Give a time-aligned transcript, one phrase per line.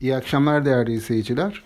[0.00, 1.62] İyi akşamlar değerli izleyiciler.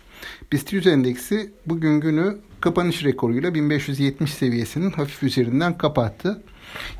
[0.52, 6.42] BIST 100 endeksi bugün günü kapanış rekoruyla 1570 seviyesinin hafif üzerinden kapattı.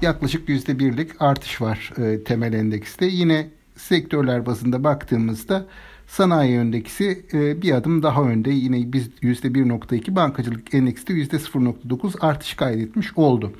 [0.02, 3.06] Yaklaşık %1'lik artış var e, temel endekste.
[3.06, 5.66] Yine sektörler bazında baktığımızda
[6.06, 8.50] sanayi endeksi e, bir adım daha önde.
[8.50, 13.52] Yine biz %1.2 bankacılık endekste %0.9 artış kaydetmiş oldu.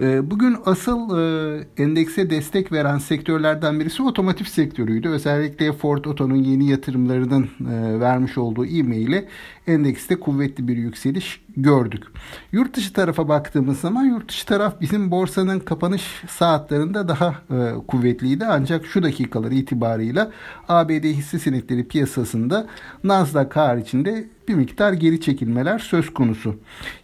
[0.00, 5.08] Ee, bugün asıl e, endekse destek veren sektörlerden birisi otomotiv sektörüydü.
[5.08, 9.22] Özellikle Ford Oto'nun yeni yatırımlarının e, vermiş olduğu e-mail
[9.66, 12.04] endekste kuvvetli bir yükseliş gördük.
[12.52, 18.44] Yurt dışı tarafa baktığımız zaman yurt dışı taraf bizim borsanın kapanış saatlerinde daha e, kuvvetliydi.
[18.44, 20.30] Ancak şu dakikalar itibarıyla
[20.68, 22.66] ABD hisse senetleri piyasasında
[23.04, 26.56] Nasdaq haricinde bir miktar geri çekilmeler söz konusu.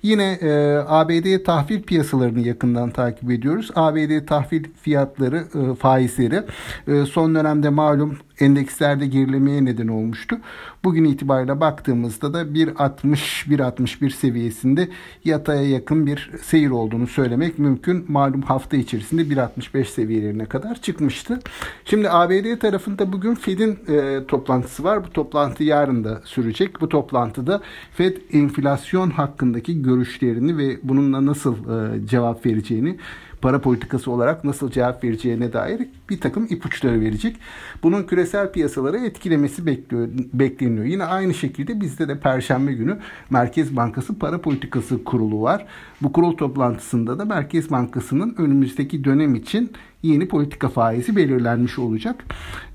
[0.02, 3.70] Yine e, ABD tahvil piyasalarını yakından takip ediyoruz.
[3.74, 6.42] ABD tahvil fiyatları, e, faizleri
[6.88, 10.38] e, son dönemde malum endekslerde gerilemeye neden olmuştu.
[10.84, 14.88] Bugün itibariyle baktığımızda da 1.60-1.61 seviyesinde
[15.24, 18.04] yataya yakın bir seyir olduğunu söylemek mümkün.
[18.08, 21.38] Malum hafta içerisinde 1.65 seviyelerine kadar çıkmıştı.
[21.84, 25.04] Şimdi ABD tarafında bugün Fed'in e, toplantısı var.
[25.04, 26.80] Bu toplantı yarın da sürecek.
[26.80, 27.60] Bu toplantıda
[27.92, 32.96] Fed enflasyon hakkındaki görüşlerini ve bununla nasıl e, cevap vereceğini
[33.42, 37.36] para politikası olarak nasıl cevap vereceğine dair bir takım ipuçları verecek.
[37.82, 40.84] Bunun küresel piyasaları etkilemesi bekliyor, bekleniyor.
[40.84, 42.98] Yine aynı şekilde bizde de Perşembe günü
[43.30, 45.66] Merkez Bankası Para Politikası Kurulu var.
[46.02, 52.24] Bu kurul toplantısında da Merkez Bankası'nın önümüzdeki dönem için yeni politika faizi belirlenmiş olacak.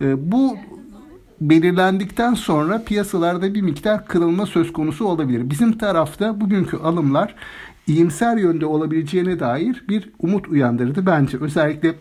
[0.01, 0.57] Ee, bu
[1.41, 5.49] belirlendikten sonra piyasalarda bir miktar kırılma söz konusu olabilir.
[5.49, 7.35] Bizim tarafta bugünkü alımlar
[7.87, 11.37] iyimser yönde olabileceğine dair bir umut uyandırdı bence.
[11.37, 11.95] Özellikle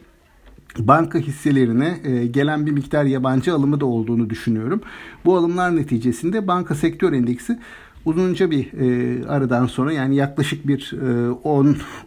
[0.78, 4.80] banka hisselerine e, gelen bir miktar yabancı alımı da olduğunu düşünüyorum.
[5.24, 7.58] Bu alımlar neticesinde banka sektör endeksi
[8.04, 11.30] uzunca bir e, aradan sonra yani yaklaşık bir e,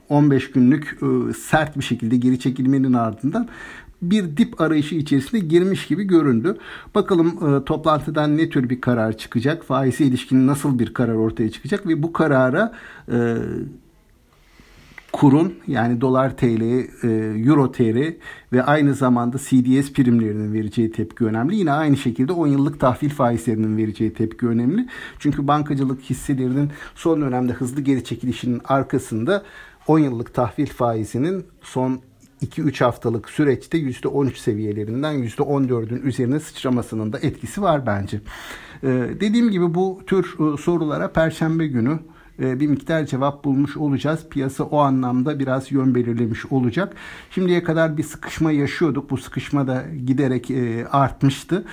[0.10, 3.48] 10-15 günlük e, sert bir şekilde geri çekilmenin ardından
[4.02, 6.58] bir dip arayışı içerisinde girmiş gibi göründü.
[6.96, 9.64] Bakalım e, toplantıdan ne tür bir karar çıkacak?
[9.64, 12.74] Faize ilişkin nasıl bir karar ortaya çıkacak ve bu karara
[13.12, 13.38] e,
[15.20, 17.08] kurun yani dolar TL, e,
[17.50, 18.16] euro TL
[18.54, 21.56] ve aynı zamanda CDS primlerinin vereceği tepki önemli.
[21.56, 24.88] Yine aynı şekilde 10 yıllık tahvil faizlerinin vereceği tepki önemli.
[25.20, 29.44] Çünkü bankacılık hisselerinin son dönemde hızlı geri çekilişinin arkasında
[29.88, 32.00] 10 yıllık tahvil faizinin son
[32.42, 38.22] 2-3 haftalık süreçte %13 seviyelerinden %14'ün üzerine sıçramasının da etkisi var bence.
[38.84, 38.88] Ee,
[39.20, 42.00] dediğim gibi bu tür e, sorulara perşembe günü
[42.40, 44.26] bir miktar cevap bulmuş olacağız.
[44.30, 46.96] Piyasa o anlamda biraz yön belirlemiş olacak.
[47.32, 49.10] Şimdiye kadar bir sıkışma yaşıyorduk.
[49.10, 51.66] Bu sıkışma da giderek e, artmıştı.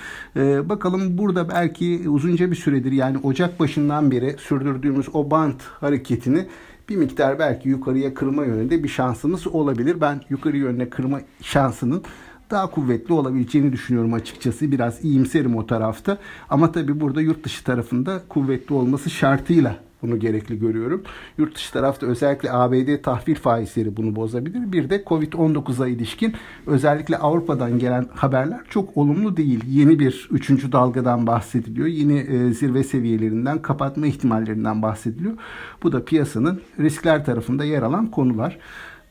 [0.64, 6.46] Bakalım burada belki uzunca bir süredir yani Ocak başından beri sürdürdüğümüz o band hareketini
[6.88, 10.00] bir miktar belki yukarıya kırma yönünde bir şansımız olabilir.
[10.00, 12.02] Ben yukarı yönüne kırma şansının
[12.50, 14.72] daha kuvvetli olabileceğini düşünüyorum açıkçası.
[14.72, 16.18] Biraz iyimserim o tarafta.
[16.50, 21.02] Ama tabii burada yurt dışı tarafında kuvvetli olması şartıyla bunu gerekli görüyorum.
[21.38, 24.72] Yurt dışı tarafta özellikle ABD tahvil faizleri bunu bozabilir.
[24.72, 26.34] Bir de Covid-19'a ilişkin
[26.66, 29.64] özellikle Avrupa'dan gelen haberler çok olumlu değil.
[29.68, 31.86] Yeni bir üçüncü dalgadan bahsediliyor.
[31.86, 35.34] Yeni e, zirve seviyelerinden kapatma ihtimallerinden bahsediliyor.
[35.82, 38.58] Bu da piyasanın riskler tarafında yer alan konular.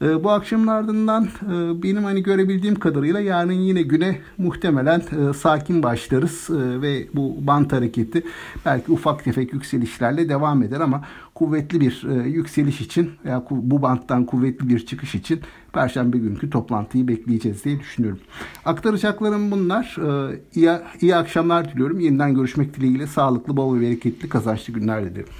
[0.03, 5.83] E, bu akşamın ardından e, benim hani görebildiğim kadarıyla yarın yine güne muhtemelen e, sakin
[5.83, 8.23] başlarız e, ve bu bant hareketi
[8.65, 11.03] belki ufak tefek yükselişlerle devam eder ama
[11.35, 15.39] kuvvetli bir yükseliş için veya bu banttan kuvvetli bir çıkış için
[15.73, 18.19] Perşembe günkü toplantıyı bekleyeceğiz diye düşünüyorum.
[18.65, 19.97] Aktaracaklarım bunlar.
[20.31, 20.69] E, iyi,
[21.01, 21.99] iyi akşamlar diliyorum.
[21.99, 25.33] Yeniden görüşmek dileğiyle sağlıklı, bol ve bereketli, kazançlı günler diliyorum.